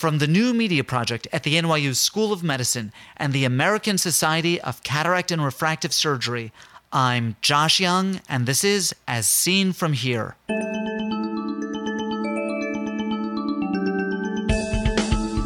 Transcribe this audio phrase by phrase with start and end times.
[0.00, 4.58] From the New Media Project at the NYU School of Medicine and the American Society
[4.58, 6.52] of Cataract and Refractive Surgery,
[6.90, 10.36] I'm Josh Young, and this is As Seen From Here.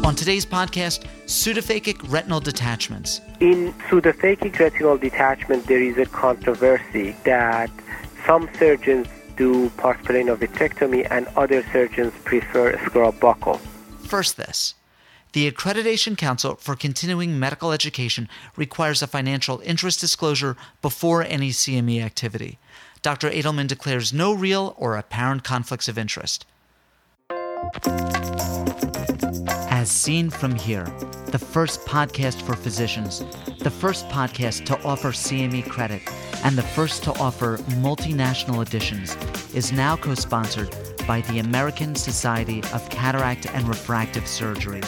[0.05, 3.19] On today's podcast, pseudophakic retinal detachments.
[3.41, 7.69] In pseudophakic retinal detachment, there is a controversy that
[8.25, 13.59] some surgeons do pars plana vitrectomy and other surgeons prefer a scleral buckle.
[14.05, 14.75] First, this.
[15.33, 22.01] The Accreditation Council for Continuing Medical Education requires a financial interest disclosure before any CME
[22.01, 22.57] activity.
[23.01, 23.29] Dr.
[23.29, 26.45] Adelman declares no real or apparent conflicts of interest.
[29.69, 30.85] As seen from here,
[31.27, 33.19] the first podcast for physicians,
[33.59, 36.01] the first podcast to offer CME credit,
[36.45, 39.17] and the first to offer multinational editions,
[39.55, 40.69] is now co sponsored
[41.07, 44.81] by the American Society of Cataract and Refractive Surgery.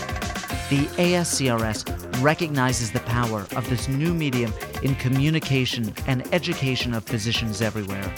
[0.70, 7.60] The ASCRS recognizes the power of this new medium in communication and education of physicians
[7.64, 8.14] everywhere.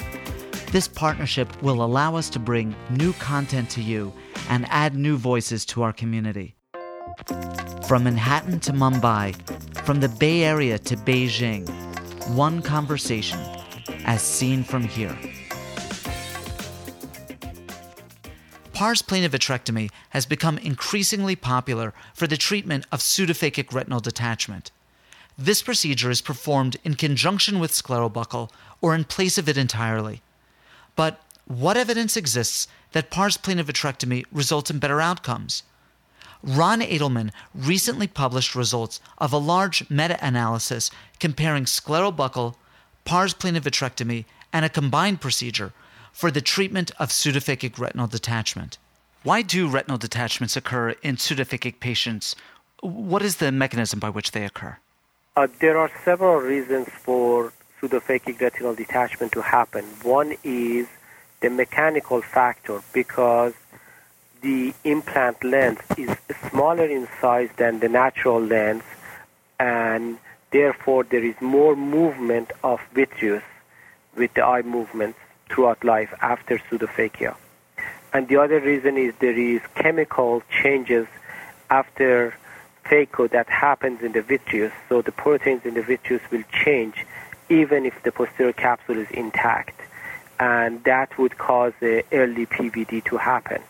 [0.74, 4.12] This partnership will allow us to bring new content to you
[4.50, 6.56] and add new voices to our community.
[7.88, 9.34] From Manhattan to Mumbai,
[9.86, 11.89] from the Bay Area to Beijing,
[12.36, 13.40] one conversation
[14.06, 15.18] as seen from here.
[18.74, 24.72] Pars plana vitrectomy has become increasingly popular for the treatment of pseudophakic retinal detachment.
[25.38, 30.22] This procedure is performed in conjunction with scleral buckle or in place of it entirely.
[30.96, 35.64] But what evidence exists that pars plana vitrectomy results in better outcomes?
[36.44, 42.58] Ron Adelman recently published results of a large meta analysis comparing scleral buckle,
[43.04, 45.74] pars plana vitrectomy, and a combined procedure
[46.14, 48.78] for the treatment of pseudophakic retinal detachment.
[49.24, 52.36] Why do retinal detachments occur in pseudophakic patients?
[52.82, 54.78] What is the mechanism by which they occur?
[55.36, 59.84] Uh, there are several reasons for pseudophakic retinal detachment to happen.
[60.04, 60.88] One is
[61.42, 63.54] the mechanical factor because
[64.42, 66.16] the implant lens is
[66.50, 68.84] smaller in size than the natural lens
[69.60, 70.18] and
[70.52, 73.44] therefore there is more movement of vitreous
[74.16, 75.20] with the eye movements
[75.50, 77.36] throughout life after pseudophakia.
[78.14, 81.08] And the other reason is there is chemical changes
[81.70, 82.34] after
[82.86, 87.06] phaco that happens in the vitreous, so the proteins in the vitreous will change
[87.50, 89.80] even if the posterior capsule is intact.
[90.40, 93.62] And that would cause the early PVD to happen.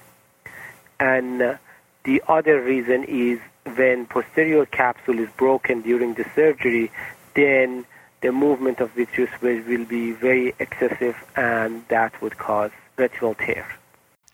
[0.99, 1.57] And uh,
[2.03, 3.39] the other reason is
[3.75, 6.91] when posterior capsule is broken during the surgery,
[7.35, 7.85] then
[8.21, 13.65] the movement of vitreous will, will be very excessive and that would cause retinal tear.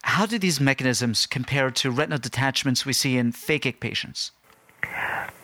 [0.02, 4.32] How do these mechanisms compare to retinal detachments we see in phakic patients?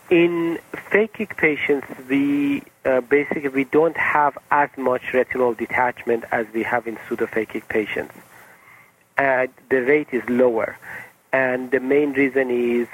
[0.09, 6.63] In phakic patients, we uh, basically we don't have as much retinal detachment as we
[6.63, 8.13] have in pseudophakic patients.
[9.17, 10.77] Uh, the rate is lower,
[11.33, 12.87] and the main reason is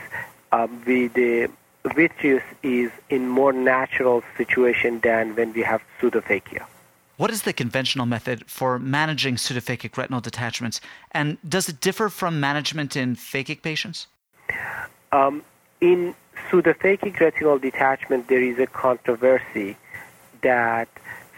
[0.51, 1.49] um, we, the
[1.95, 6.65] vitreous is in more natural situation than when we have pseudophakia.
[7.17, 10.79] What is the conventional method for managing pseudophakic retinal detachments,
[11.11, 14.07] and does it differ from management in phakic patients?
[15.11, 15.43] Um,
[15.81, 16.13] in
[16.49, 19.77] pseudophakic retinal detachment, there is a controversy
[20.41, 20.87] that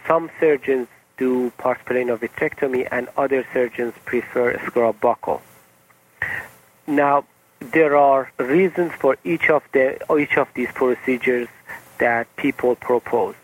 [0.06, 5.40] some surgeons do pars plana vitrectomy and other surgeons prefer a scleral buckle.
[6.90, 7.24] Now,
[7.60, 9.86] there are reasons for each of the
[10.18, 11.46] each of these procedures
[11.98, 13.36] that people propose.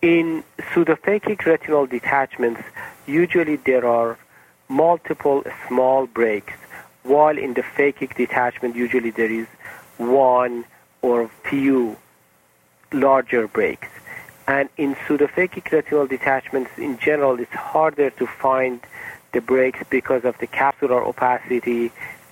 [0.00, 2.62] In pseudophakic retinal detachments,
[3.04, 4.16] usually there are
[4.68, 6.52] multiple small breaks,
[7.02, 9.48] while in the phakic detachment, usually there is
[9.98, 10.64] one
[11.02, 11.96] or few
[12.92, 13.88] larger breaks.
[14.46, 18.80] And in pseudophakic retinal detachments, in general, it's harder to find
[19.32, 21.90] the breaks because of the capsular opacity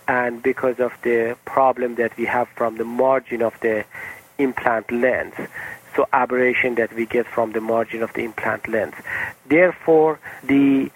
[0.08, 3.84] and because of the problem that we have from the margin of the
[4.38, 5.34] implant lens.
[5.94, 8.94] So aberration that we get from the margin of the implant lens.
[9.46, 10.90] Therefore the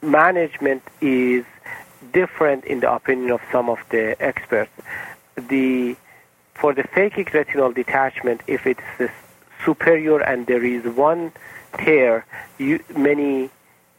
[0.00, 1.44] management is
[2.12, 4.70] different in the opinion of some of the experts.
[5.36, 5.96] The
[6.54, 9.12] for the phakic retinal detachment if it's
[9.64, 11.32] superior and there is one
[11.76, 12.24] tear
[12.58, 13.50] you, many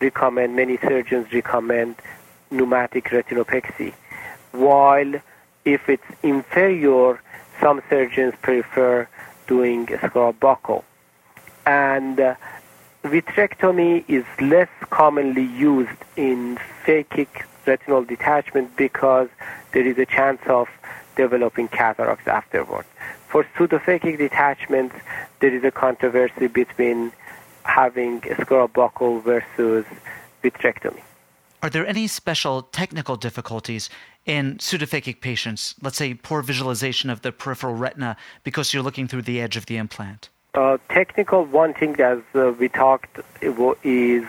[0.01, 1.95] recommend many surgeons recommend
[2.49, 3.93] pneumatic retinopexy
[4.51, 5.13] while
[5.65, 7.21] if it's inferior,
[7.61, 9.07] some surgeons prefer
[9.47, 9.87] doing
[10.39, 10.83] buckle.
[11.65, 12.35] And uh,
[13.03, 19.29] vitrectomy is less commonly used in phakic retinal detachment because
[19.73, 20.67] there is a chance of
[21.15, 22.85] developing cataracts afterward.
[23.27, 24.95] For pseudophakic detachments,
[25.39, 27.11] there is a controversy between
[27.63, 28.23] having
[28.73, 29.85] buckle versus
[30.43, 31.03] vitrectomy.
[31.61, 33.89] Are there any special technical difficulties
[34.25, 35.75] in pseudophakic patients?
[35.81, 39.65] Let's say poor visualization of the peripheral retina because you're looking through the edge of
[39.65, 40.29] the implant.
[40.55, 43.19] Uh, technical, one thing as uh, we talked
[43.83, 44.25] is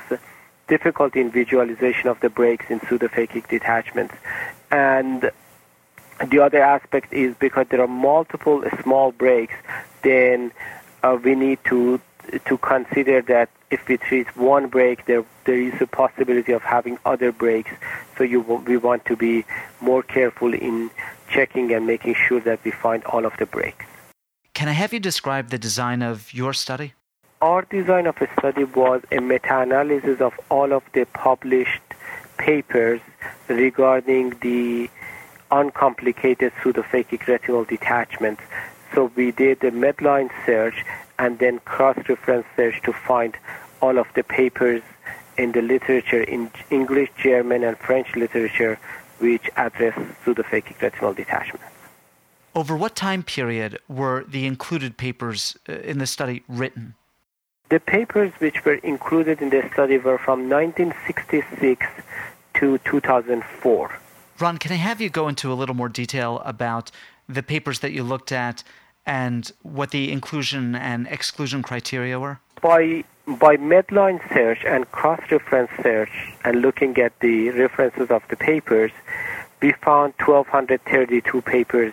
[0.68, 4.14] difficulty in visualization of the breaks in pseudophakic detachments.
[4.70, 5.30] And
[6.30, 9.54] the other aspect is because there are multiple small breaks,
[10.02, 10.52] then
[11.02, 12.00] uh, we need to
[12.46, 16.98] to consider that if we treat one break, there there is a possibility of having
[17.04, 17.70] other breaks.
[18.16, 19.44] So you we want to be
[19.80, 20.90] more careful in
[21.28, 23.84] checking and making sure that we find all of the breaks.
[24.54, 26.94] Can I have you describe the design of your study?
[27.40, 31.80] Our design of a study was a meta-analysis of all of the published
[32.36, 33.00] papers
[33.48, 34.90] regarding the
[35.50, 38.42] uncomplicated pseudophakic retinal detachments.
[38.94, 40.84] So we did a Medline search
[41.20, 43.36] and then cross-reference search to find
[43.82, 44.82] all of the papers
[45.36, 48.78] in the literature in English, German, and French literature
[49.18, 49.94] which address
[50.24, 51.66] pseudophakic retinal detachments.
[52.54, 56.94] Over what time period were the included papers uh, in the study written?
[57.68, 61.86] The papers which were included in the study were from 1966
[62.54, 63.98] to 2004.
[64.40, 66.90] Ron, can I have you go into a little more detail about
[67.28, 68.64] the papers that you looked at
[69.06, 72.38] and what the inclusion and exclusion criteria were?
[72.60, 76.10] By by Medline search and cross-reference search
[76.44, 78.90] and looking at the references of the papers,
[79.62, 81.92] we found 1,232 papers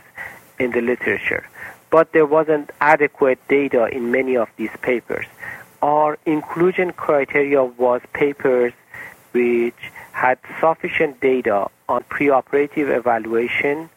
[0.57, 1.48] in the literature.
[1.89, 5.25] But there wasn't adequate data in many of these papers.
[5.81, 8.74] Our inclusion criteria was papers
[9.31, 13.89] which had sufficient data on preoperative evaluation,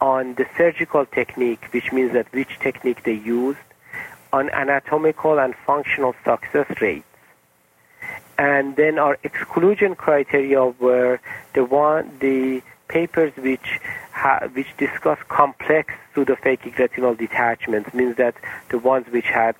[0.00, 3.58] on the surgical technique, which means that which technique they used,
[4.32, 7.04] on anatomical and functional success rates.
[8.38, 11.20] And then our exclusion criteria were
[11.52, 13.80] the one the papers which
[14.12, 18.34] ha- which discuss complex pseudophakic retinal detachments means that
[18.70, 19.54] the ones which had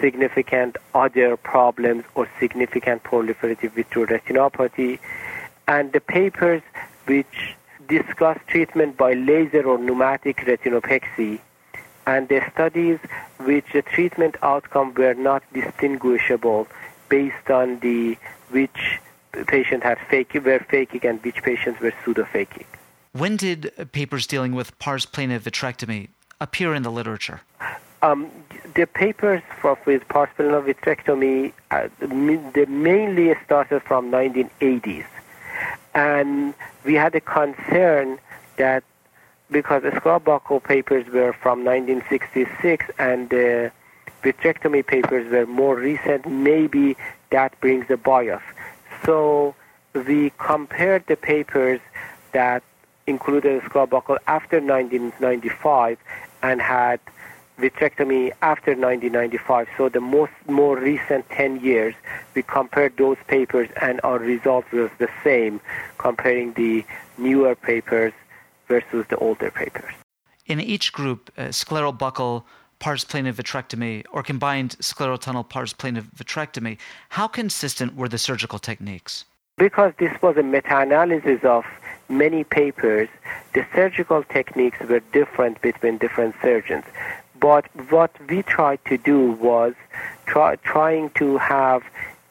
[0.00, 4.98] significant other problems or significant proliferative vitreoretinopathy
[5.66, 6.62] and the papers
[7.06, 7.54] which
[7.88, 11.40] discuss treatment by laser or pneumatic retinopexy
[12.06, 12.98] and the studies
[13.40, 16.66] which the treatment outcome were not distinguishable
[17.08, 18.16] based on the
[18.50, 19.00] which
[19.46, 22.66] patient had fake were phakic and which patients were pseudophakic.
[23.12, 26.08] When did papers dealing with pars plana vitrectomy
[26.40, 27.40] appear in the literature?
[28.02, 28.30] Um,
[28.74, 35.06] the papers for, with pars plana vitrectomy uh, they mainly started from 1980s
[35.94, 36.54] and
[36.84, 38.18] we had a concern
[38.56, 38.84] that
[39.50, 43.70] because the scleral papers were from 1966 and the
[44.22, 46.96] vitrectomy papers were more recent, maybe
[47.30, 48.42] that brings a bias.
[49.04, 49.54] So
[49.94, 51.80] we compared the papers
[52.32, 52.62] that
[53.06, 55.98] included scleral after 1995
[56.42, 57.00] and had
[57.58, 59.68] vitrectomy after 1995.
[59.76, 61.94] So the most more recent 10 years,
[62.34, 65.60] we compared those papers and our results was the same,
[65.98, 66.84] comparing the
[67.18, 68.12] newer papers
[68.68, 69.92] versus the older papers.
[70.46, 72.46] In each group, uh, scleral buckle,
[72.80, 76.76] pars plana vitrectomy, or combined scleral tunnel pars plana vitrectomy,
[77.10, 79.24] how consistent were the surgical techniques?
[79.56, 81.64] Because this was a meta-analysis of
[82.08, 83.08] many papers,
[83.54, 86.84] the surgical techniques were different between different surgeons.
[87.44, 89.74] But what we tried to do was
[90.24, 91.82] try, trying to have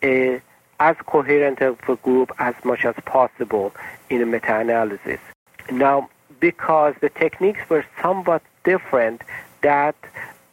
[0.01, 0.41] a
[0.79, 3.75] as coherent of a group as much as possible
[4.09, 5.19] in a meta-analysis.
[5.71, 9.21] Now, because the techniques were somewhat different,
[9.61, 9.95] that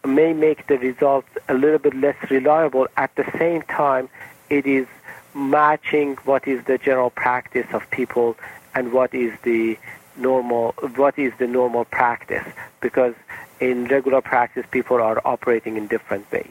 [0.04, 2.86] may make the results a little bit less reliable.
[2.98, 4.10] At the same time,
[4.50, 4.86] it is
[5.34, 8.36] matching what is the general practice of people
[8.74, 9.78] and what is the
[10.18, 12.44] normal what is the normal practice
[12.82, 13.14] because
[13.60, 16.50] in regular practice, people are operating in different ways.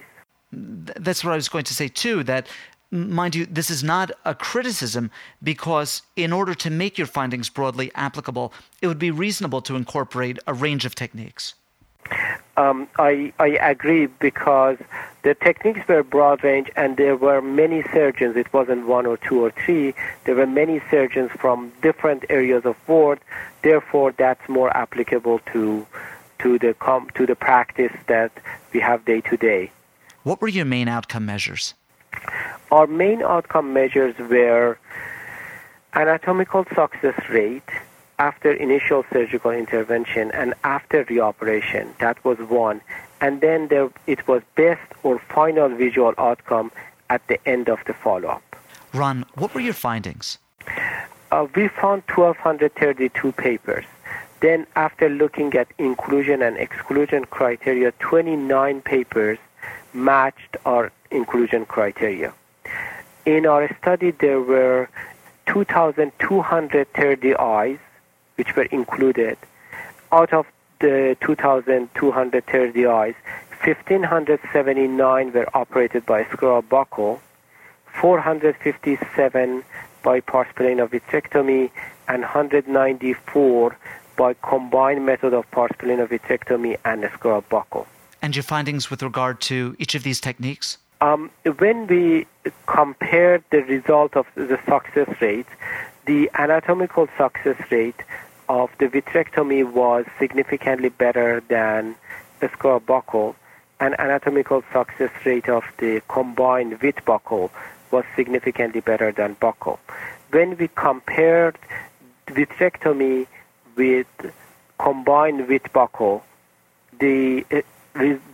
[0.52, 2.48] That's what I was going to say, too, that
[2.92, 5.12] mind you, this is not a criticism
[5.44, 10.40] because, in order to make your findings broadly applicable, it would be reasonable to incorporate
[10.48, 11.54] a range of techniques.
[12.58, 14.78] Um, I, I agree because
[15.22, 18.36] the techniques were broad range and there were many surgeons.
[18.36, 19.94] It wasn't one or two or three.
[20.26, 23.20] There were many surgeons from different areas of ward.
[23.62, 25.86] Therefore, that's more applicable to
[26.40, 28.32] to the com- to the practice that
[28.74, 29.72] we have day to day.
[30.24, 31.74] What were your main outcome measures?
[32.72, 34.78] Our main outcome measures were
[35.94, 37.70] anatomical success rate,
[38.20, 41.98] after initial surgical intervention and after reoperation.
[42.00, 42.82] That was one.
[43.22, 46.72] And then there, it was best or final visual outcome
[47.10, 48.44] at the end of the follow-up.
[48.94, 50.38] Ron, what were your findings?
[51.32, 53.86] Uh, we found 1,232 papers.
[54.42, 59.38] Then, after looking at inclusion and exclusion criteria, 29 papers
[59.94, 62.34] matched our inclusion criteria.
[63.26, 64.90] In our study, there were
[65.48, 67.80] 2,230 eyes
[68.36, 69.38] which were included.
[70.12, 70.46] Out of
[70.80, 73.16] the 2,230 eyes,
[73.64, 77.20] 1,579 were operated by scleral buckle,
[78.02, 79.64] 457
[80.02, 81.70] by pars plana vitrectomy,
[82.08, 83.78] and 194
[84.20, 87.88] by combined method of pars plana vitrectomy and scleral buckle.
[88.22, 90.78] And your findings with regard to each of these techniques?
[91.00, 92.28] Um, when we
[92.68, 95.48] compared the result of the success rate,
[96.06, 98.02] the anatomical success rate
[98.50, 101.96] of the vitrectomy was significantly better than
[102.42, 103.38] the scleral buckle,
[103.80, 107.52] and anatomical success rate of the combined vit buckle
[107.92, 109.80] was significantly better than buckle.
[110.32, 111.58] When we compared
[112.28, 113.28] vitrectomy
[113.80, 114.08] with
[114.78, 116.18] combined vit buckle,
[116.94, 117.46] uh, the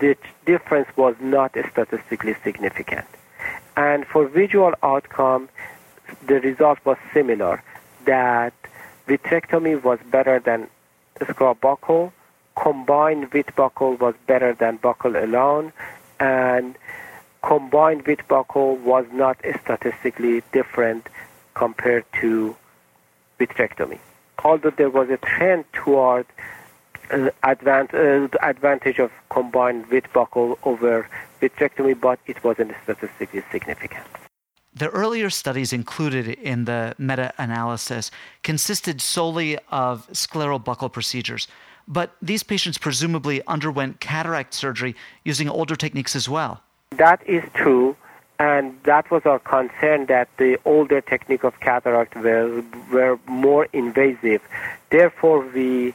[0.04, 3.08] the difference was not statistically significant.
[3.78, 5.50] And for visual outcome,
[6.28, 7.64] the result was similar,
[8.06, 8.54] that
[9.08, 10.68] vitrectomy was better than
[11.20, 12.12] scleral buckle,
[12.56, 15.72] combined vit buckle was better than buckle alone,
[16.20, 16.76] and
[17.44, 21.04] combined vit buckle was not statistically different
[21.54, 22.56] compared to
[23.40, 24.00] vitrectomy.
[24.44, 26.26] Although there was a trend toward
[27.12, 31.08] uh, advant- uh, advantage of combined vit buckle over
[31.42, 34.06] vitrectomy, but it wasn't statistically significant.
[34.74, 38.12] The earlier studies included in the meta analysis
[38.44, 41.48] consisted solely of scleral buckle procedures,
[41.88, 46.62] but these patients presumably underwent cataract surgery using older techniques as well.
[46.98, 47.96] That is true,
[48.40, 54.42] and that was our concern that the older technique of cataract were, were more invasive.
[54.90, 55.94] Therefore, we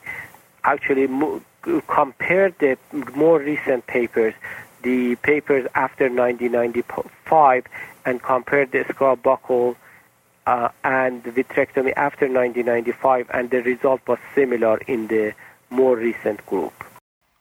[0.64, 1.42] actually mo-
[1.86, 2.78] compared the
[3.14, 4.34] more recent papers,
[4.82, 7.64] the papers after 1995,
[8.06, 9.76] and compared the scleral buckle
[10.46, 15.34] uh, and vitrectomy after 1995, and the result was similar in the
[15.68, 16.72] more recent group.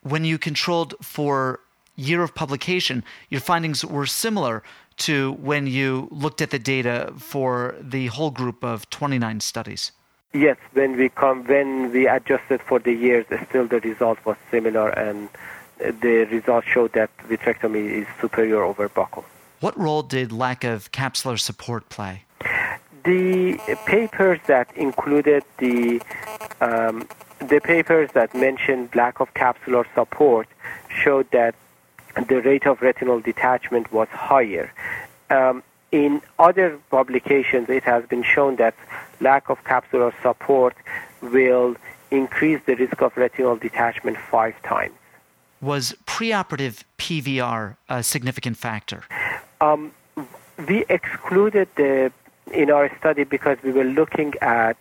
[0.02, 1.62] When you controlled for
[2.00, 4.64] year of publication, your findings were similar
[4.98, 9.92] to when you looked at the data for the whole group of 29 studies.
[10.34, 14.90] Yes, when we come when we adjusted for the years, still the result was similar,
[14.90, 15.28] and
[15.80, 19.26] the result showed that vitrectomy is superior over buckle.
[19.60, 22.26] What role did lack of capsular support play?
[23.04, 26.02] The papers that included the
[26.62, 27.08] um,
[27.40, 30.48] the papers that mentioned lack of capsular support
[30.90, 31.56] showed that
[32.28, 34.72] the rate of retinal detachment was higher.
[35.30, 38.76] Um, in other publications, it has been shown that
[39.20, 40.76] lack of capsular support
[41.22, 41.76] will
[42.12, 44.94] increase the risk of retinal detachment five times.
[45.62, 49.04] Was preoperative PVR a significant factor?
[49.62, 49.92] Um,
[50.68, 52.12] we excluded the
[52.54, 54.78] in our study because we were looking at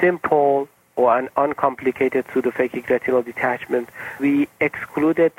[0.00, 3.88] simple or an uncomplicated pseudophakic retinal detachment.
[4.20, 5.32] We excluded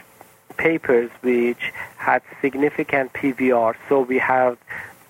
[0.54, 4.58] papers which had significant PVR, so we have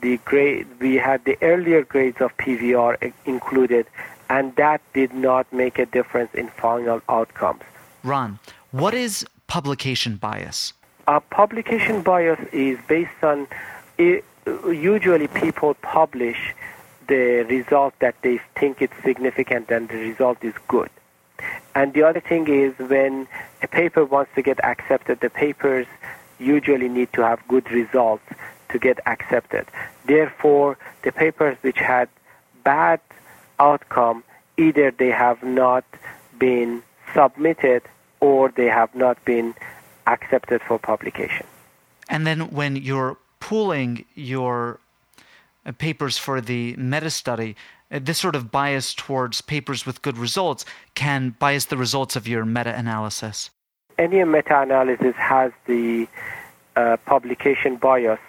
[0.01, 3.87] the grade we had the earlier grades of PVR included,
[4.29, 7.61] and that did not make a difference in final outcomes.
[8.03, 8.39] Ron,
[8.71, 10.73] what is publication bias?
[11.07, 13.47] Uh, publication bias is based on
[13.97, 14.25] it,
[14.67, 16.53] usually people publish
[17.07, 20.89] the result that they think it's significant and the result is good.
[21.75, 23.27] And the other thing is when
[23.61, 25.87] a paper wants to get accepted, the papers
[26.39, 28.23] usually need to have good results
[28.69, 29.65] to get accepted.
[30.05, 32.09] Therefore, the papers which had
[32.63, 32.99] bad
[33.59, 34.23] outcome,
[34.57, 35.85] either they have not
[36.37, 37.83] been submitted
[38.19, 39.53] or they have not been
[40.07, 41.45] accepted for publication.
[42.09, 44.79] And then when you're pooling your
[45.65, 47.55] uh, papers for the meta study,
[47.99, 52.45] this sort of bias towards papers with good results can bias the results of your
[52.45, 53.49] meta analysis.
[53.97, 56.07] Any meta analysis has the
[56.75, 58.19] uh, publication bias,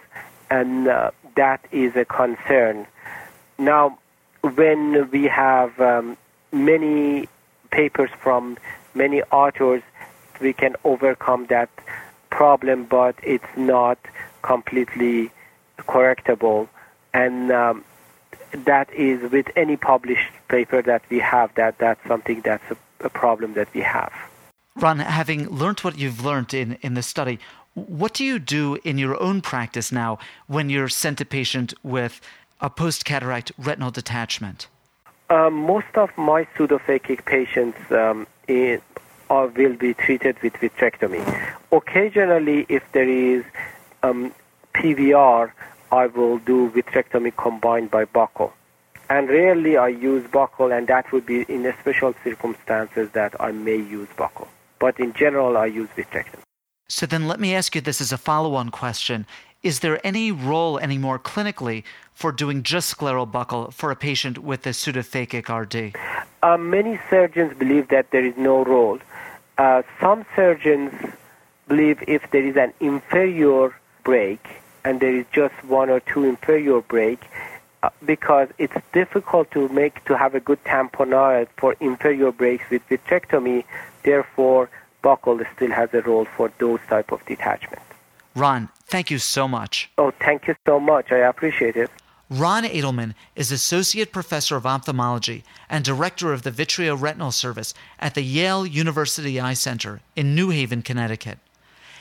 [0.51, 2.87] and uh, that is a concern.
[3.59, 3.99] Now,
[4.43, 6.17] when we have um,
[6.53, 7.29] many
[7.71, 8.59] papers from
[8.95, 9.83] many authors,
[10.41, 11.71] we can overcome that
[12.31, 13.99] problem, but it's not
[14.43, 15.31] completely
[15.79, 16.69] correctable.
[17.15, 17.85] And um,
[18.65, 23.11] that is with any published paper that we have, that that's something that's a, a
[23.11, 24.13] problem that we have.
[24.77, 27.39] Ron, having learned what you've learned in, in the study,
[27.75, 32.21] what do you do in your own practice now when you're sent a patient with
[32.61, 34.69] a post cataract retinal detachment?
[35.31, 38.81] Um, most of my pseudophakic patients um, in,
[39.31, 41.25] are, will be treated with vitrectomy.
[41.73, 43.45] Occasionally, if there is
[44.03, 44.33] um,
[44.75, 45.51] PVR,
[45.95, 48.53] I will do vitrectomy combined by buckle.
[49.09, 53.77] And rarely I use buckle, and that would be in special circumstances that I may
[53.77, 54.49] use buckle.
[54.81, 56.43] But in general, I use vitrectomy.
[56.89, 59.25] So then let me ask you this as a follow on question.
[59.63, 64.67] Is there any role anymore clinically for doing just scleral buckle for a patient with
[64.67, 65.97] a pseudophakic RD?
[66.43, 68.99] Uh, many surgeons believe that there is no role.
[69.59, 70.93] Uh, some surgeons
[71.69, 74.45] believe if there is an inferior break
[74.85, 77.21] and there is just one or two inferior break,
[77.83, 82.87] uh, because it's difficult to make to have a good tamponade for inferior breaks with
[82.89, 83.65] vitrectomy.
[84.03, 84.69] Therefore,
[85.03, 87.83] buckle still has a role for those type of detachment.
[88.35, 89.91] Ron, thank you so much.
[89.97, 91.13] Oh, thank you so much.
[91.13, 91.91] I appreciate it.
[92.31, 98.23] Ron Adelman is Associate Professor of Ophthalmology and Director of the Vitreoretinal Service at the
[98.23, 101.39] Yale University Eye Center in New Haven, Connecticut.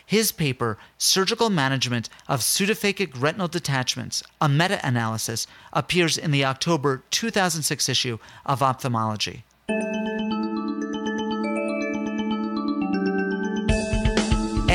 [0.05, 7.03] His paper, Surgical Management of Pseudophakic Retinal Detachments, a meta analysis, appears in the October
[7.11, 9.43] 2006 issue of Ophthalmology.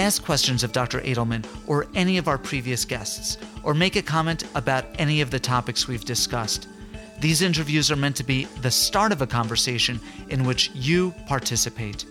[0.08, 1.00] ask questions of Dr.
[1.00, 5.38] Adelman or any of our previous guests, or make a comment about any of the
[5.38, 6.66] topics we've discussed.
[7.20, 12.06] These interviews are meant to be the start of a conversation in which you participate.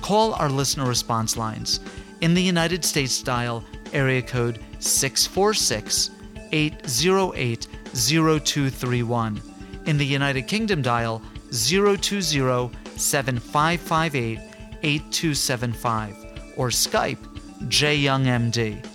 [0.00, 1.80] Call our listener response lines.
[2.20, 6.10] In the United States, dial area code 646
[6.52, 9.40] 808 0231.
[9.86, 14.38] In the United Kingdom, dial 020 7558
[14.82, 16.16] 8275
[16.56, 17.18] or Skype
[17.64, 18.86] JYoungMD.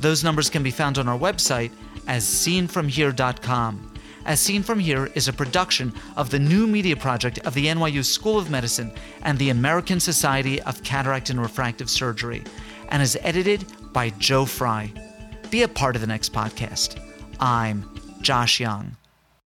[0.00, 1.70] Those numbers can be found on our website
[2.06, 3.90] as seenfromhere.com.
[4.26, 8.04] As Seen From Here is a production of the new media project of the NYU
[8.04, 12.44] School of Medicine and the American Society of Cataract and Refractive Surgery,
[12.90, 14.92] and is edited by Joe Fry.
[15.50, 17.00] Be a part of the next podcast.
[17.40, 17.88] I'm
[18.22, 18.96] Josh Young.